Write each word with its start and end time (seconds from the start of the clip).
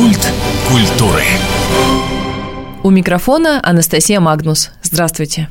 Культ 0.00 0.32
культуры. 0.66 1.24
У 2.82 2.88
микрофона 2.88 3.60
Анастасия 3.62 4.18
Магнус. 4.18 4.70
Здравствуйте. 4.82 5.50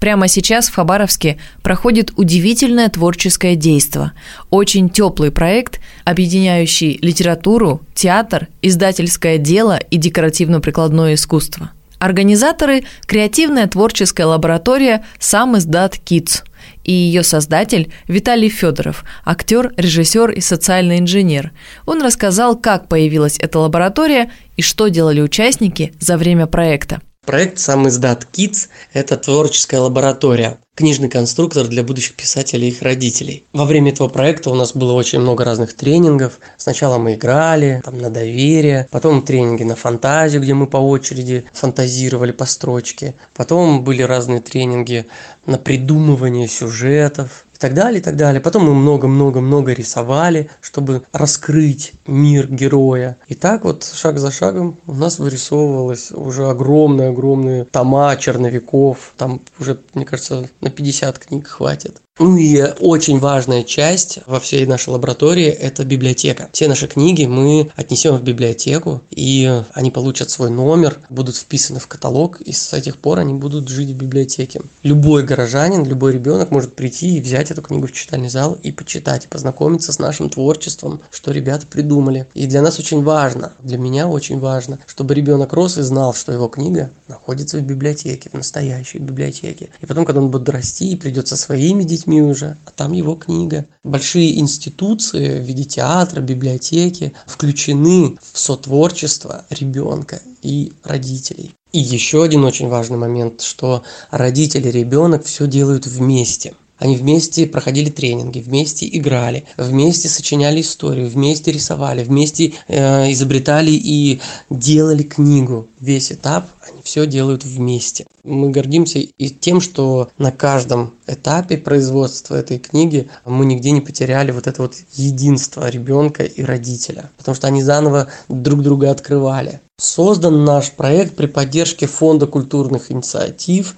Прямо 0.00 0.26
сейчас 0.26 0.70
в 0.70 0.74
Хабаровске 0.74 1.36
проходит 1.60 2.10
удивительное 2.16 2.88
творческое 2.88 3.56
действо. 3.56 4.12
Очень 4.48 4.88
теплый 4.88 5.30
проект, 5.30 5.80
объединяющий 6.04 6.98
литературу, 7.02 7.82
театр, 7.92 8.48
издательское 8.62 9.36
дело 9.36 9.76
и 9.76 9.98
декоративно-прикладное 9.98 11.12
искусство. 11.12 11.70
Организаторы– 12.00 12.84
креативная 13.06 13.66
творческая 13.66 14.24
лаборатория 14.24 15.04
«Сам 15.18 15.58
издат 15.58 15.96
Kids», 15.96 16.42
и 16.82 16.92
ее 16.92 17.22
создатель 17.22 17.92
Виталий 18.08 18.48
Федоров, 18.48 19.04
актер, 19.22 19.74
режиссер 19.76 20.30
и 20.30 20.40
социальный 20.40 20.98
инженер. 20.98 21.52
Он 21.84 22.02
рассказал, 22.02 22.56
как 22.56 22.88
появилась 22.88 23.36
эта 23.38 23.58
лаборатория 23.58 24.30
и 24.56 24.62
что 24.62 24.88
делали 24.88 25.20
участники 25.20 25.92
за 26.00 26.16
время 26.16 26.46
проекта. 26.46 27.02
Проект 27.30 27.60
«Сам 27.60 27.86
издат 27.86 28.26
Kids»– 28.32 28.70
это 28.92 29.16
творческая 29.16 29.78
лаборатория, 29.78 30.58
книжный 30.74 31.08
конструктор 31.08 31.68
для 31.68 31.84
будущих 31.84 32.16
писателей 32.16 32.66
и 32.66 32.70
их 32.72 32.82
родителей. 32.82 33.44
Во 33.52 33.66
время 33.66 33.92
этого 33.92 34.08
проекта 34.08 34.50
у 34.50 34.54
нас 34.54 34.72
было 34.74 34.94
очень 34.94 35.20
много 35.20 35.44
разных 35.44 35.74
тренингов. 35.74 36.40
Сначала 36.56 36.98
мы 36.98 37.14
играли 37.14 37.82
там, 37.84 37.98
на 37.98 38.10
доверие, 38.10 38.88
потом 38.90 39.22
тренинги 39.22 39.62
на 39.62 39.76
фантазию, 39.76 40.42
где 40.42 40.54
мы 40.54 40.66
по 40.66 40.78
очереди 40.78 41.44
фантазировали 41.52 42.32
по 42.32 42.46
строчке. 42.46 43.14
Потом 43.32 43.84
были 43.84 44.02
разные 44.02 44.40
тренинги 44.40 45.06
на 45.46 45.56
придумывание 45.56 46.48
сюжетов, 46.48 47.46
так 47.60 47.74
далее, 47.74 48.00
и 48.00 48.02
так 48.02 48.16
далее. 48.16 48.40
Потом 48.40 48.64
мы 48.64 48.74
много-много-много 48.74 49.72
рисовали, 49.72 50.50
чтобы 50.60 51.02
раскрыть 51.12 51.92
мир 52.06 52.48
героя. 52.48 53.18
И 53.26 53.34
так 53.34 53.64
вот 53.64 53.84
шаг 53.84 54.18
за 54.18 54.32
шагом 54.32 54.78
у 54.86 54.94
нас 54.94 55.18
вырисовывалось 55.18 56.10
уже 56.10 56.48
огромные-огромные 56.48 57.66
тома 57.66 58.16
черновиков. 58.16 59.12
Там 59.16 59.42
уже, 59.58 59.78
мне 59.94 60.04
кажется, 60.04 60.48
на 60.60 60.70
50 60.70 61.18
книг 61.18 61.46
хватит. 61.48 62.00
Ну 62.20 62.36
и 62.36 62.62
очень 62.80 63.18
важная 63.18 63.62
часть 63.62 64.18
во 64.26 64.40
всей 64.40 64.66
нашей 64.66 64.90
лаборатории– 64.90 65.46
это 65.46 65.86
библиотека. 65.86 66.50
Все 66.52 66.68
наши 66.68 66.86
книги 66.86 67.24
мы 67.24 67.70
отнесем 67.76 68.14
в 68.14 68.22
библиотеку, 68.22 69.00
и 69.08 69.62
они 69.72 69.90
получат 69.90 70.28
свой 70.28 70.50
номер, 70.50 70.98
будут 71.08 71.34
вписаны 71.34 71.80
в 71.80 71.86
каталог, 71.86 72.42
и 72.42 72.52
с 72.52 72.74
этих 72.74 72.98
пор 72.98 73.20
они 73.20 73.32
будут 73.32 73.70
жить 73.70 73.88
в 73.88 73.96
библиотеке. 73.96 74.60
Любой 74.82 75.22
горожанин, 75.22 75.86
любой 75.86 76.12
ребенок 76.12 76.50
может 76.50 76.76
прийти 76.76 77.16
и 77.16 77.22
взять 77.22 77.50
эту 77.52 77.62
книгу 77.62 77.86
в 77.86 77.92
читальный 77.92 78.28
зал 78.28 78.58
и 78.62 78.70
почитать, 78.70 79.24
и 79.24 79.28
познакомиться 79.28 79.90
с 79.90 79.98
нашим 79.98 80.28
творчеством, 80.28 81.00
что 81.10 81.30
ребята 81.30 81.66
придумали. 81.66 82.28
И 82.34 82.44
для 82.46 82.60
нас 82.60 82.78
очень 82.78 83.02
важно, 83.02 83.54
для 83.60 83.78
меня 83.78 84.06
очень 84.06 84.38
важно, 84.40 84.78
чтобы 84.86 85.14
ребенок 85.14 85.54
рос 85.54 85.78
и 85.78 85.82
знал, 85.82 86.12
что 86.12 86.32
его 86.32 86.48
книга 86.48 86.90
находится 87.08 87.56
в 87.56 87.62
библиотеке, 87.62 88.28
в 88.28 88.34
настоящей 88.34 88.98
библиотеке. 88.98 89.70
И 89.80 89.86
потом, 89.86 90.04
когда 90.04 90.20
он 90.20 90.30
будет 90.30 90.50
расти 90.50 90.92
и 90.92 90.96
придет 90.96 91.26
со 91.26 91.38
своими 91.38 91.82
детьми, 91.82 92.09
детьми 92.10 92.22
уже, 92.22 92.56
а 92.64 92.70
там 92.70 92.92
его 92.92 93.14
книга. 93.14 93.66
Большие 93.84 94.38
институции 94.38 95.38
в 95.38 95.42
виде 95.42 95.64
театра, 95.64 96.20
библиотеки 96.20 97.12
включены 97.26 98.18
в 98.32 98.38
сотворчество 98.38 99.44
ребенка 99.50 100.20
и 100.42 100.72
родителей. 100.84 101.52
И 101.72 101.78
еще 101.78 102.24
один 102.24 102.44
очень 102.44 102.68
важный 102.68 102.98
момент, 102.98 103.42
что 103.42 103.82
родители 104.10 104.68
и 104.68 104.72
ребенок 104.72 105.24
все 105.24 105.46
делают 105.46 105.86
вместе. 105.86 106.54
Они 106.80 106.96
вместе 106.96 107.46
проходили 107.46 107.90
тренинги, 107.90 108.40
вместе 108.40 108.88
играли, 108.90 109.44
вместе 109.58 110.08
сочиняли 110.08 110.62
историю, 110.62 111.08
вместе 111.08 111.52
рисовали, 111.52 112.02
вместе 112.02 112.54
э, 112.68 113.12
изобретали 113.12 113.70
и 113.70 114.20
делали 114.48 115.02
книгу. 115.02 115.68
Весь 115.78 116.10
этап 116.10 116.48
они 116.66 116.80
все 116.82 117.06
делают 117.06 117.44
вместе. 117.44 118.06
Мы 118.24 118.50
гордимся 118.50 118.98
и 118.98 119.28
тем, 119.28 119.60
что 119.60 120.08
на 120.16 120.32
каждом 120.32 120.94
этапе 121.06 121.58
производства 121.58 122.34
этой 122.34 122.58
книги 122.58 123.08
мы 123.26 123.44
нигде 123.44 123.72
не 123.72 123.82
потеряли 123.82 124.30
вот 124.30 124.46
это 124.46 124.62
вот 124.62 124.74
единство 124.94 125.68
ребенка 125.68 126.24
и 126.24 126.42
родителя, 126.42 127.10
потому 127.18 127.34
что 127.34 127.46
они 127.46 127.62
заново 127.62 128.08
друг 128.30 128.62
друга 128.62 128.90
открывали. 128.90 129.60
Создан 129.78 130.44
наш 130.44 130.72
проект 130.72 131.14
при 131.14 131.26
поддержке 131.26 131.86
Фонда 131.86 132.26
культурных 132.26 132.90
инициатив, 132.90 133.74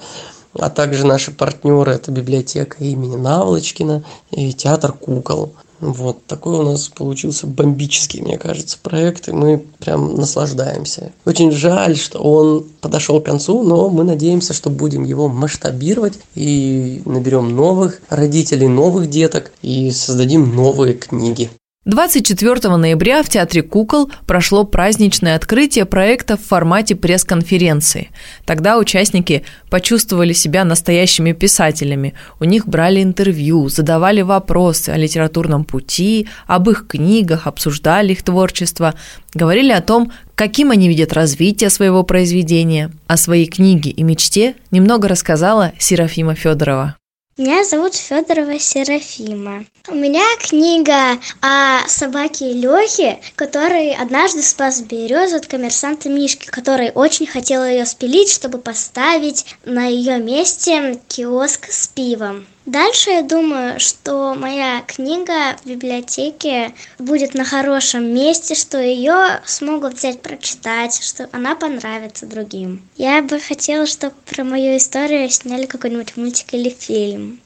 а 0.58 0.70
также 0.70 1.06
наши 1.06 1.30
партнеры– 1.30 1.92
это 1.92 2.10
библиотека 2.10 2.76
имени 2.82 3.16
Наволочкина 3.16 4.04
и 4.30 4.52
театр 4.52 4.92
кукол. 4.92 5.54
Вот 5.82 6.24
такой 6.26 6.60
у 6.60 6.62
нас 6.62 6.88
получился 6.88 7.48
бомбический, 7.48 8.20
мне 8.20 8.38
кажется, 8.38 8.78
проект, 8.80 9.28
и 9.28 9.32
мы 9.32 9.64
прям 9.80 10.14
наслаждаемся. 10.14 11.10
Очень 11.24 11.50
жаль, 11.50 11.96
что 11.96 12.20
он 12.20 12.66
подошел 12.80 13.20
к 13.20 13.24
концу, 13.24 13.64
но 13.64 13.90
мы 13.90 14.04
надеемся, 14.04 14.52
что 14.52 14.70
будем 14.70 15.02
его 15.02 15.26
масштабировать 15.26 16.20
и 16.36 17.02
наберем 17.04 17.56
новых 17.56 18.00
родителей, 18.08 18.68
новых 18.68 19.10
деток 19.10 19.50
и 19.60 19.90
создадим 19.90 20.54
новые 20.54 20.94
книги. 20.94 21.50
24 21.84 22.76
ноября 22.76 23.24
в 23.24 23.28
Театре 23.28 23.60
кукол 23.60 24.08
прошло 24.24 24.62
праздничное 24.62 25.34
открытие 25.34 25.84
проекта 25.84 26.36
в 26.36 26.40
формате 26.40 26.94
пресс-конференции. 26.94 28.10
Тогда 28.44 28.78
участники 28.78 29.44
почувствовали 29.68 30.32
себя 30.32 30.64
настоящими 30.64 31.32
писателями. 31.32 32.14
У 32.38 32.44
них 32.44 32.68
брали 32.68 33.02
интервью, 33.02 33.68
задавали 33.68 34.22
вопросы 34.22 34.90
о 34.90 34.96
литературном 34.96 35.64
пути, 35.64 36.28
об 36.46 36.70
их 36.70 36.86
книгах, 36.86 37.48
обсуждали 37.48 38.12
их 38.12 38.22
творчество, 38.22 38.94
говорили 39.34 39.72
о 39.72 39.80
том, 39.80 40.12
каким 40.36 40.70
они 40.70 40.86
видят 40.88 41.12
развитие 41.12 41.68
своего 41.68 42.04
произведения. 42.04 42.92
О 43.08 43.16
своей 43.16 43.46
книге 43.46 43.90
и 43.90 44.04
мечте 44.04 44.54
немного 44.70 45.08
рассказала 45.08 45.72
Серафима 45.80 46.36
Федорова. 46.36 46.94
Меня 47.38 47.64
зовут 47.64 47.94
Федорова 47.94 48.58
Серафима. 48.58 49.64
У 49.88 49.94
меня 49.94 50.22
книга 50.38 51.18
о 51.40 51.88
собаке 51.88 52.52
Лехе, 52.52 53.20
который 53.36 53.94
однажды 53.94 54.42
спас 54.42 54.82
березу 54.82 55.36
от 55.36 55.46
коммерсанта 55.46 56.10
Мишки, 56.10 56.44
который 56.48 56.90
очень 56.90 57.26
хотел 57.26 57.64
ее 57.64 57.86
спилить, 57.86 58.30
чтобы 58.30 58.58
поставить 58.58 59.46
на 59.64 59.86
ее 59.86 60.18
месте 60.18 61.00
киоск 61.08 61.72
с 61.72 61.86
пивом. 61.86 62.46
Дальше 62.66 63.10
я 63.10 63.22
думаю, 63.22 63.80
что 63.80 64.34
моя 64.34 64.82
книга 64.86 65.56
в 65.64 65.68
библиотеке 65.68 66.72
будет 66.98 67.34
на 67.34 67.44
хорошем 67.44 68.14
месте, 68.14 68.54
что 68.54 68.80
ее 68.80 69.40
смогут 69.44 69.94
взять 69.94 70.22
прочитать, 70.22 71.02
что 71.02 71.28
она 71.32 71.56
понравится 71.56 72.24
другим. 72.24 72.82
Я 72.96 73.20
бы 73.20 73.40
хотела, 73.40 73.86
чтобы 73.86 74.14
про 74.26 74.44
мою 74.44 74.76
историю 74.76 75.28
сняли 75.28 75.66
какой-нибудь 75.66 76.16
мультик 76.16 76.54
или 76.54 76.68
фильм. 76.68 77.40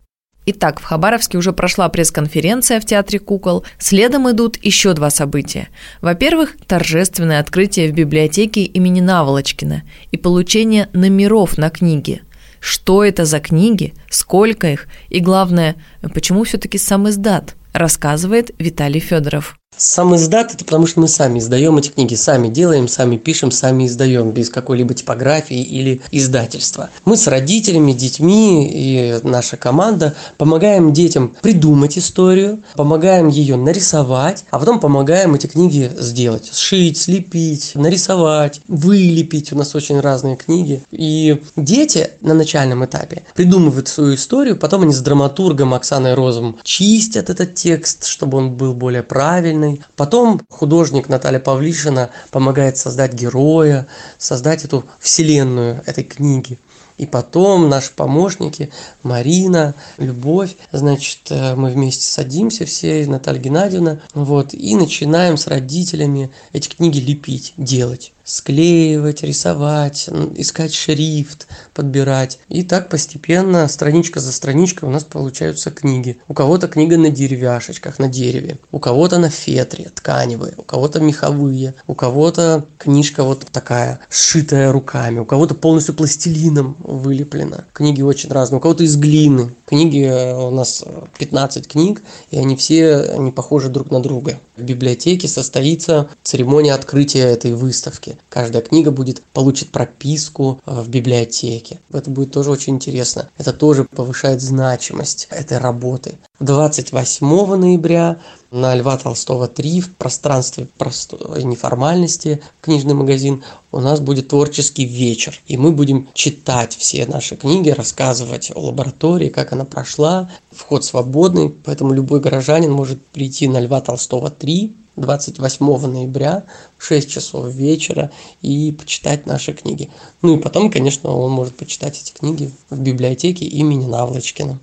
Итак, 0.48 0.80
в 0.80 0.84
Хабаровске 0.84 1.38
уже 1.38 1.52
прошла 1.52 1.88
пресс-конференция 1.88 2.78
в 2.78 2.84
Театре 2.84 3.18
кукол. 3.18 3.64
Следом 3.78 4.30
идут 4.30 4.58
еще 4.62 4.92
два 4.92 5.10
события. 5.10 5.68
Во-первых, 6.02 6.56
торжественное 6.68 7.40
открытие 7.40 7.90
в 7.90 7.94
библиотеке 7.94 8.62
имени 8.62 9.00
Наволочкина 9.00 9.82
и 10.12 10.16
получение 10.16 10.88
номеров 10.92 11.56
на 11.56 11.70
книги– 11.70 12.22
что 12.66 13.04
это 13.04 13.24
за 13.24 13.38
книги, 13.38 13.94
сколько 14.10 14.66
их 14.66 14.88
и, 15.08 15.20
главное, 15.20 15.76
почему 16.12 16.42
все-таки 16.42 16.78
сам 16.78 17.08
издат, 17.08 17.54
рассказывает 17.72 18.50
Виталий 18.58 18.98
Федоров. 18.98 19.56
Сам 19.78 20.16
издат– 20.16 20.54
это 20.54 20.64
потому 20.64 20.86
что 20.86 21.00
мы 21.00 21.08
сами 21.08 21.38
издаем 21.38 21.76
эти 21.76 21.90
книги, 21.90 22.14
сами 22.14 22.48
делаем, 22.48 22.88
сами 22.88 23.18
пишем, 23.18 23.50
сами 23.50 23.86
издаем, 23.86 24.30
без 24.30 24.48
какой-либо 24.48 24.94
типографии 24.94 25.60
или 25.60 26.00
издательства. 26.10 26.88
Мы 27.04 27.18
с 27.18 27.26
родителями, 27.26 27.92
детьми 27.92 28.66
и 28.72 29.18
наша 29.22 29.58
команда 29.58 30.14
помогаем 30.38 30.94
детям 30.94 31.36
придумать 31.42 31.98
историю, 31.98 32.62
помогаем 32.74 33.28
ее 33.28 33.56
нарисовать, 33.56 34.46
а 34.50 34.58
потом 34.58 34.80
помогаем 34.80 35.34
эти 35.34 35.46
книги 35.46 35.92
сделать. 35.98 36.50
Сшить, 36.54 36.96
слепить, 36.96 37.72
нарисовать, 37.74 38.62
вылепить. 38.68 39.52
У 39.52 39.56
нас 39.56 39.74
очень 39.74 40.00
разные 40.00 40.36
книги. 40.36 40.80
И 40.90 41.42
дети 41.54 42.12
на 42.26 42.34
начальном 42.34 42.84
этапе 42.84 43.22
придумывают 43.34 43.88
свою 43.88 44.16
историю, 44.16 44.56
потом 44.56 44.82
они 44.82 44.92
с 44.92 45.00
драматургом 45.00 45.72
Оксаной 45.72 46.14
Розовым 46.14 46.58
чистят 46.62 47.30
этот 47.30 47.54
текст, 47.54 48.04
чтобы 48.04 48.38
он 48.38 48.54
был 48.54 48.74
более 48.74 49.02
правильный. 49.02 49.80
Потом 49.94 50.40
художник 50.50 51.08
Наталья 51.08 51.38
Павлишина 51.38 52.10
помогает 52.30 52.76
создать 52.76 53.14
героя, 53.14 53.86
создать 54.18 54.64
эту 54.64 54.84
вселенную 55.00 55.82
этой 55.86 56.04
книги. 56.04 56.58
И 56.98 57.06
потом 57.06 57.68
наши 57.68 57.92
помощники, 57.92 58.70
Марина, 59.02 59.74
Любовь, 59.98 60.56
значит, 60.72 61.20
э, 61.30 61.54
мы 61.54 61.70
вместе 61.70 62.04
садимся 62.04 62.64
все, 62.64 63.06
Наталья 63.06 63.38
Геннадьевна, 63.38 64.00
вот, 64.14 64.54
и 64.54 64.74
начинаем 64.74 65.36
с 65.36 65.46
родителями 65.46 66.30
эти 66.54 66.68
книги 66.68 66.98
лепить, 66.98 67.52
делать. 67.58 68.12
Склеивать, 68.26 69.22
рисовать, 69.22 70.10
искать 70.34 70.74
шрифт, 70.74 71.46
подбирать. 71.72 72.40
И 72.48 72.64
так 72.64 72.90
постепенно, 72.90 73.66
страничка 73.68 74.20
за 74.20 74.32
страничкой 74.32 74.88
у 74.88 74.92
нас 74.92 75.04
получаются 75.04 75.70
книги. 75.70 76.18
У 76.28 76.34
кого-то 76.34 76.66
книга 76.68 76.98
на 76.98 77.08
деревяшечках, 77.08 77.98
на 77.98 78.08
дереве, 78.08 78.58
у 78.72 78.80
кого-то 78.80 79.18
на 79.18 79.30
фетре, 79.30 79.90
тканевые, 79.94 80.54
у 80.56 80.62
кого-то 80.62 81.00
меховые, 81.00 81.74
у 81.86 81.94
кого-то 81.94 82.66
книжка 82.78 83.22
вот 83.22 83.46
такая, 83.52 84.00
сшитая 84.10 84.72
руками, 84.72 85.20
у 85.20 85.24
кого-то 85.24 85.54
полностью 85.54 85.94
пластилином 85.94 86.76
вылеплена. 86.80 87.64
Книги 87.72 88.02
очень 88.02 88.30
разные, 88.30 88.58
у 88.58 88.60
кого-то 88.60 88.82
из 88.82 88.96
глины. 88.96 89.50
Книги 89.66 90.02
э, 90.02 90.36
у 90.36 90.50
нас 90.50 90.84
15 91.18 91.68
книг, 91.68 92.02
и 92.32 92.38
они 92.38 92.56
все 92.56 93.14
не 93.18 93.30
похожи 93.30 93.68
друг 93.68 93.90
на 93.92 94.02
друга. 94.02 94.40
В 94.56 94.62
библиотеке 94.62 95.28
состоится 95.28 96.08
церемония 96.22 96.74
открытия 96.74 97.24
этой 97.24 97.54
выставки. 97.54 98.15
Каждая 98.28 98.62
книга 98.62 98.90
будет 98.90 99.22
получит 99.32 99.70
прописку 99.70 100.60
э, 100.66 100.80
в 100.80 100.88
библиотеке. 100.88 101.78
Это 101.92 102.10
будет 102.10 102.32
тоже 102.32 102.50
очень 102.50 102.74
интересно. 102.74 103.28
Это 103.38 103.52
тоже 103.52 103.84
повышает 103.84 104.42
значимость 104.42 105.28
этой 105.30 105.58
работы. 105.58 106.14
28 106.40 107.26
ноября 107.56 108.18
на 108.50 108.74
Льва 108.74 108.96
Толстого 108.98 109.48
3 109.48 109.80
в 109.80 109.94
пространстве 109.94 110.68
простой 110.78 111.42
неформальности 111.44 112.42
книжный 112.60 112.94
магазин 112.94 113.42
у 113.72 113.80
нас 113.80 114.00
будет 114.00 114.28
творческий 114.28 114.84
вечер. 114.84 115.40
И 115.46 115.56
мы 115.56 115.72
будем 115.72 116.08
читать 116.14 116.76
все 116.76 117.06
наши 117.06 117.36
книги, 117.36 117.70
рассказывать 117.70 118.52
о 118.54 118.60
лаборатории, 118.60 119.28
как 119.28 119.52
она 119.52 119.64
прошла. 119.64 120.30
Вход 120.52 120.84
свободный, 120.84 121.50
поэтому 121.50 121.92
любой 121.92 122.20
горожанин 122.20 122.72
может 122.72 123.04
прийти 123.06 123.48
на 123.48 123.60
Льва 123.60 123.80
Толстого 123.80 124.30
3 124.30 124.74
28 124.96 125.86
ноября 125.86 126.44
в 126.78 126.84
6 126.84 127.10
часов 127.10 127.52
вечера 127.52 128.10
и 128.42 128.72
почитать 128.72 129.26
наши 129.26 129.52
книги. 129.52 129.90
Ну 130.22 130.36
и 130.36 130.40
потом, 130.40 130.70
конечно, 130.70 131.10
он 131.10 131.32
может 131.32 131.56
почитать 131.56 132.00
эти 132.00 132.18
книги 132.18 132.50
в 132.70 132.78
библиотеке 132.80 133.44
имени 133.44 133.86
Навлочкина. 133.86 134.58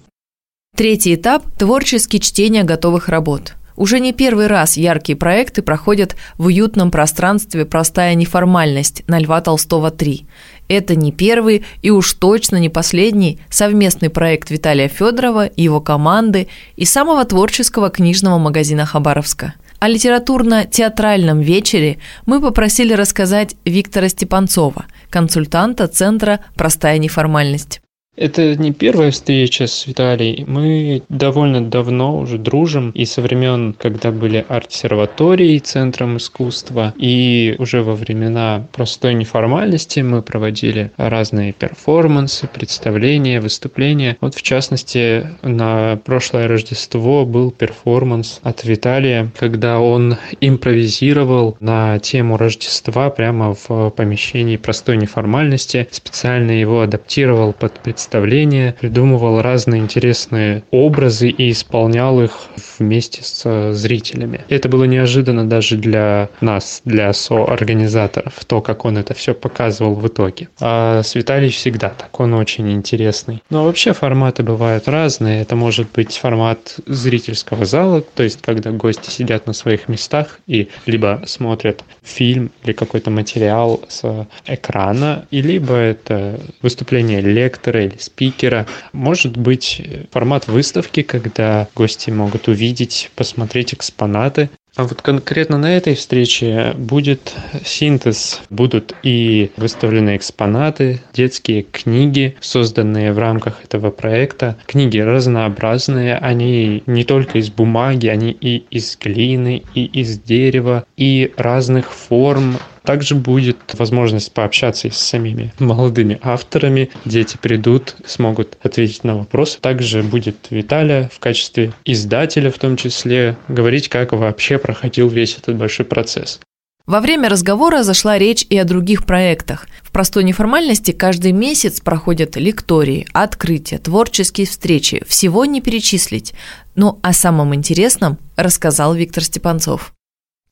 Третий 0.75 1.15
этап– 1.15 1.43
творческие 1.57 2.19
чтения 2.19 2.63
готовых 2.63 3.07
работ. 3.07 3.53
Уже 3.75 3.99
не 3.99 4.13
первый 4.13 4.47
раз 4.47 4.77
яркие 4.77 5.15
проекты 5.15 5.61
проходят 5.61 6.15
в 6.37 6.45
уютном 6.45 6.91
пространстве 6.91 7.65
«Простая 7.65 8.13
неформальность» 8.13 9.03
на 9.07 9.19
Льва 9.19 9.41
Толстого 9.41 9.89
3. 9.89 10.27
Это 10.67 10.95
не 10.95 11.11
первый 11.11 11.63
и 11.81 11.89
уж 11.89 12.13
точно 12.13 12.57
не 12.57 12.69
последний 12.69 13.39
совместный 13.49 14.09
проект 14.09 14.51
Виталия 14.51 14.87
Федорова 14.87 15.49
его 15.55 15.81
команды 15.81 16.47
и 16.75 16.85
самого 16.85 17.25
творческого 17.25 17.89
книжного 17.89 18.37
магазина 18.37 18.85
Хабаровска. 18.85 19.55
О 19.83 19.89
литературно-театральном 19.89 21.41
вечере 21.41 21.97
мы 22.25 22.39
попросили 22.39 22.93
рассказать 22.93 23.57
Виктора 23.65 24.07
Степанцова, 24.07 24.85
консультанта 25.09 25.89
Центра 25.89 26.39
«Простая 26.55 26.97
неформальность». 26.99 27.82
Это 28.15 28.55
не 28.55 28.71
первая 28.71 29.09
встреча 29.09 29.65
с 29.65 29.87
Виталием. 29.87 30.45
Мы 30.47 31.01
довольно 31.09 31.61
давно 31.61 32.19
уже 32.19 32.37
дружим, 32.37 32.91
и 32.91 33.05
со 33.05 33.21
времен, 33.23 33.73
когда 33.73 34.11
были 34.11 34.45
арт-серватории 34.47 35.57
Центром 35.57 36.17
искусства, 36.17 36.93
и 36.95 37.55
уже 37.57 37.81
во 37.81 37.95
времена 37.95 38.67
простой 38.71 39.15
неформальности 39.15 40.01
мы 40.01 40.21
проводили 40.21 40.91
разные 40.95 41.53
перформансы, 41.53 42.47
представления, 42.47 43.41
выступления. 43.41 44.15
Вот 44.21 44.35
в 44.35 44.43
частности, 44.43 45.27
на 45.41 45.99
прошлое 46.05 46.47
Рождество 46.47 47.25
был 47.25 47.49
перформанс 47.49 48.39
от 48.43 48.63
Виталия, 48.63 49.31
когда 49.39 49.79
он 49.79 50.17
импровизировал 50.39 51.57
на 51.59 51.97
тему 51.97 52.37
Рождества 52.37 53.09
прямо 53.09 53.55
в 53.55 53.89
помещении 53.89 54.57
простой 54.57 54.97
неформальности, 54.97 55.87
специально 55.89 56.51
его 56.51 56.81
адаптировал 56.81 57.53
под 57.53 57.79
представление 57.79 58.02
представления, 58.03 58.75
придумывал 58.81 59.41
разные 59.41 59.79
интересные 59.81 60.63
образы 60.71 61.29
и 61.29 61.51
исполнял 61.51 62.21
их 62.21 62.31
вместе 62.77 63.23
с 63.23 63.71
зрителями. 63.73 64.41
Это 64.49 64.67
было 64.67 64.83
неожиданно 64.83 65.47
даже 65.47 65.77
для 65.77 66.27
нас, 66.41 66.81
для 66.83 67.13
соорганизаторов, 67.13 68.43
то, 68.45 68.59
как 68.59 68.83
он 68.83 68.97
это 68.97 69.13
все 69.13 69.33
показывал 69.33 69.95
в 69.95 70.05
итоге. 70.05 70.49
А 70.59 71.01
с 71.01 71.15
Виталий 71.15 71.49
всегда 71.49 71.89
так, 71.89 72.19
он 72.19 72.33
очень 72.33 72.69
интересный. 72.73 73.41
Но 73.49 73.63
вообще 73.63 73.93
форматы 73.93 74.43
бывают 74.43 74.89
разные. 74.89 75.41
Это 75.41 75.55
может 75.55 75.87
быть 75.93 76.17
формат 76.17 76.75
зрительского 76.85 77.63
зала, 77.63 78.01
то 78.01 78.23
есть 78.23 78.41
когда 78.41 78.71
гости 78.71 79.09
сидят 79.09 79.47
на 79.47 79.53
своих 79.53 79.87
местах 79.87 80.41
и 80.45 80.67
либо 80.85 81.23
смотрят 81.25 81.85
фильм 82.01 82.51
или 82.65 82.73
какой-то 82.73 83.11
материал 83.11 83.81
с 83.87 84.27
экрана, 84.45 85.25
и 85.31 85.41
либо 85.41 85.73
это 85.73 86.41
выступление 86.61 87.21
лектора 87.21 87.92
или 87.93 88.01
спикера. 88.01 88.65
Может 88.91 89.37
быть 89.37 89.81
формат 90.11 90.47
выставки, 90.47 91.03
когда 91.03 91.67
гости 91.75 92.09
могут 92.09 92.47
увидеть, 92.47 93.11
посмотреть 93.15 93.73
экспонаты, 93.73 94.49
а 94.75 94.85
вот 94.85 95.03
конкретно 95.03 95.59
на 95.59 95.77
этой 95.77 95.93
встрече 95.93 96.73
будет 96.75 97.35
синтез. 97.63 98.41
Будут 98.49 98.95
и 99.03 99.51
выставлены 99.55 100.15
экспонаты, 100.15 100.99
детские 101.13 101.61
книги, 101.61 102.35
созданные 102.41 103.13
в 103.13 103.19
рамках 103.19 103.63
этого 103.63 103.91
проекта. 103.91 104.57
Книги 104.65 104.97
разнообразные, 104.97 106.15
они 106.15 106.81
не 106.87 107.03
только 107.03 107.37
из 107.37 107.51
бумаги, 107.51 108.07
они 108.07 108.31
и 108.31 108.65
из 108.71 108.97
глины, 108.97 109.61
и 109.75 109.85
из 109.85 110.17
дерева, 110.17 110.85
и 110.97 111.31
разных 111.37 111.91
форм, 111.93 112.57
также 112.83 113.15
будет 113.15 113.57
возможность 113.73 114.31
пообщаться 114.33 114.87
и 114.87 114.91
с 114.91 114.97
самими 114.97 115.53
молодыми 115.59 116.19
авторами. 116.21 116.89
Дети 117.05 117.37
придут, 117.41 117.95
смогут 118.05 118.57
ответить 118.61 119.03
на 119.03 119.17
вопросы. 119.17 119.59
Также 119.59 120.03
будет 120.03 120.47
Виталия 120.49 121.09
в 121.13 121.19
качестве 121.19 121.73
издателя 121.85 122.51
в 122.51 122.57
том 122.57 122.77
числе 122.77 123.37
говорить, 123.47 123.89
как 123.89 124.11
вообще 124.11 124.57
проходил 124.57 125.07
весь 125.07 125.37
этот 125.37 125.57
большой 125.57 125.85
процесс. 125.85 126.39
Во 126.85 126.99
время 126.99 127.29
разговора 127.29 127.83
зашла 127.83 128.17
речь 128.17 128.45
и 128.49 128.57
о 128.57 128.65
других 128.65 129.05
проектах. 129.05 129.67
В 129.81 129.91
простой 129.91 130.25
неформальности 130.25 130.91
каждый 130.91 131.31
месяц 131.31 131.79
проходят 131.79 132.35
лектории, 132.35 133.07
открытия, 133.13 133.77
творческие 133.77 134.47
встречи. 134.47 135.01
Всего 135.07 135.45
не 135.45 135.61
перечислить. 135.61 136.33
Но 136.75 136.99
о 137.01 137.13
самом 137.13 137.55
интересном 137.55 138.17
рассказал 138.35 138.93
Виктор 138.95 139.23
Степанцов. 139.23 139.93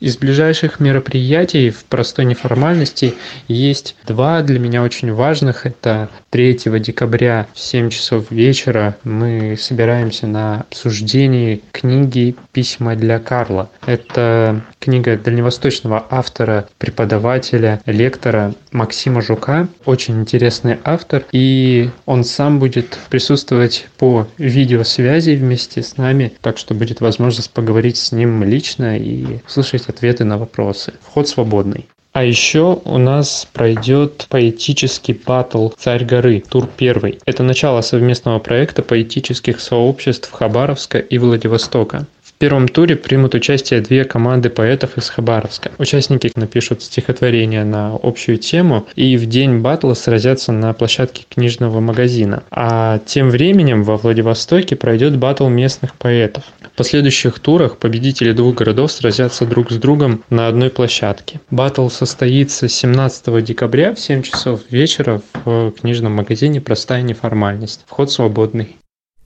Из 0.01 0.18
ближайших 0.18 0.80
мероприятий 0.80 1.69
в 1.69 1.83
простой 1.86 2.25
неформальности 2.25 3.13
есть 3.48 3.95
два 4.07 4.42
для 4.42 4.57
меня 4.57 4.81
очень 4.81 5.13
важных. 5.13 5.68
Это 5.68 6.09
3 6.31 6.56
декабря 6.80 7.45
в 7.53 7.59
7 7.59 7.92
часов 7.92 8.31
вечера 8.31 8.98
мы 9.03 9.56
собираемся 9.59 10.25
на 10.25 10.62
обсуждении 10.62 11.62
книги 11.71 12.36
«Письма 12.51 12.95
для 12.95 13.19
Карла». 13.19 13.69
Это 13.86 14.63
книга 14.79 15.17
дальневосточного 15.17 16.03
автора, 16.10 16.67
преподавателя, 16.79 17.79
лектора 17.86 18.55
Максима 18.72 19.22
Жука. 19.22 19.67
Очень 19.86 20.22
интересный 20.22 20.79
автор, 20.84 21.25
и 21.31 21.91
он 22.08 22.24
сам 22.24 22.58
будет 22.58 22.98
присутствовать 23.12 23.88
по 24.00 24.27
видеосвязи 24.39 25.36
вместе 25.36 25.84
с 25.84 25.98
нами, 25.98 26.34
так 26.41 26.58
что 26.58 26.74
будет 26.74 27.01
возможность 27.01 27.51
поговорить 27.51 27.98
с 27.98 28.12
ним 28.12 28.43
лично 28.43 28.98
и 28.98 29.41
услышать 29.46 29.90
ответы 29.91 30.24
на 30.24 30.38
вопросы. 30.38 30.93
Вход 31.01 31.27
свободный. 31.27 31.86
А 32.13 32.25
еще 32.25 32.81
у 32.83 32.98
нас 32.98 33.48
пройдет 33.53 34.25
поэтический 34.29 35.13
батл 35.13 35.69
«Царь 35.69 36.03
горы», 36.03 36.43
тур 36.48 36.67
первый. 36.75 37.19
Это 37.25 37.41
начало 37.43 37.79
совместного 37.79 38.39
проекта 38.39 38.81
поэтических 38.83 39.62
сообществ 39.62 40.29
Хабаровска 40.29 40.98
и 40.98 41.17
Владивостока 41.17 42.07
первом 42.41 42.67
туре 42.67 42.95
примут 42.95 43.36
участие 43.36 43.81
две 43.81 44.03
команды 44.03 44.50
поэтов 44.50 44.98
из 44.98 45.12
Хабаровска. 45.12 45.69
Участники 45.77 46.31
напишут 46.36 46.81
стихотворение 46.81 47.63
на 47.63 47.93
общую 48.01 48.39
тему 48.39 48.88
и 48.95 49.15
в 49.15 49.27
день 49.27 49.60
батла 49.60 49.93
сразятся 49.93 50.51
на 50.51 50.74
площадке 50.74 51.24
книжного 51.29 51.79
магазина. 51.81 52.41
А 52.50 52.98
тем 53.05 53.29
временем 53.29 53.83
во 53.83 53.98
Владивостоке 53.98 54.75
пройдет 54.75 55.17
батл 55.17 55.50
местных 55.50 55.93
поэтов. 55.93 56.43
В 56.63 56.75
последующих 56.75 57.38
турах 57.38 57.77
победители 57.77 58.31
двух 58.31 58.55
городов 58.55 58.91
сразятся 58.91 59.45
друг 59.45 59.71
с 59.71 59.75
другом 59.75 60.24
на 60.31 60.48
одной 60.48 60.71
площадке. 60.71 61.41
Батл 61.51 61.89
состоится 61.89 62.67
17 62.67 63.43
декабря 63.43 63.93
в 63.93 64.00
7 64.00 64.24
часов 64.24 64.62
вечера 64.71 65.21
в 65.45 65.74
книжном 65.79 66.13
магазине 66.13 66.60
«Простая 66.60 67.03
неформальность». 67.03 67.81
Вход 67.86 68.12
свободный. 68.12 68.77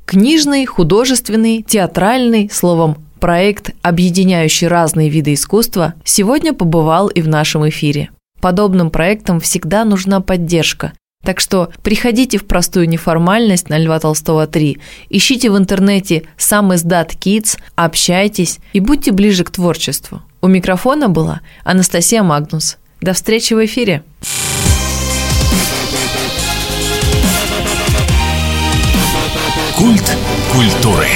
Книжный, 0.05 0.65
художественный, 0.65 1.63
театральный, 1.63 2.47
словом, 2.51 3.04
проект, 3.25 3.71
объединяющий 3.81 4.67
разные 4.67 5.09
виды 5.09 5.33
искусства, 5.33 5.95
сегодня 6.03 6.53
побывал 6.53 7.07
и 7.07 7.23
в 7.23 7.27
нашем 7.27 7.67
эфире. 7.67 8.11
Подобным 8.39 8.91
проектам 8.91 9.39
всегда 9.39 9.83
нужна 9.83 10.21
поддержка. 10.21 10.93
Так 11.23 11.39
что 11.39 11.69
приходите 11.81 12.37
в 12.37 12.45
простую 12.45 12.87
неформальность 12.87 13.67
на 13.67 13.79
Льва 13.79 13.99
Толстого 13.99 14.45
3, 14.45 14.77
ищите 15.09 15.49
в 15.49 15.57
интернете 15.57 16.27
сам 16.37 16.75
издат 16.75 17.13
Kids, 17.13 17.57
общайтесь 17.73 18.59
и 18.73 18.79
будьте 18.79 19.11
ближе 19.11 19.43
к 19.43 19.49
творчеству. 19.49 20.21
У 20.43 20.47
микрофона 20.47 21.09
была 21.09 21.41
Анастасия 21.63 22.21
Магнус. 22.21 22.77
До 23.01 23.13
встречи 23.13 23.55
в 23.55 23.65
эфире! 23.65 24.03
Культ 29.75 30.15
культуры. 30.53 31.07